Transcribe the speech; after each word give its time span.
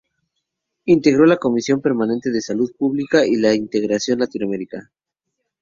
Integró 0.85 1.27
la 1.27 1.37
Comisión 1.37 1.79
Permanente 1.79 2.31
de 2.31 2.41
Salud 2.41 2.71
Pública; 2.75 3.23
y 3.23 3.35
la 3.35 3.49
de 3.49 3.57
Integración 3.57 4.17
Latinoamericana. 4.17 4.91